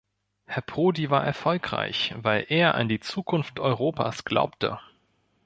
[0.47, 4.79] Herr Prodi war erfolgreich, weil er an die Zukunft Europas glaubte.